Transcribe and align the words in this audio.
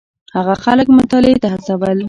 هغه 0.35 0.53
خلک 0.65 0.87
مطالعې 0.97 1.35
ته 1.41 1.47
هڅول. 1.53 1.97